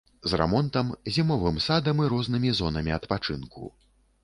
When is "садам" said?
1.67-2.03